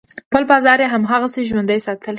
[0.27, 2.09] خپل بازار یې هماغسې ژوندی ساتلی دی.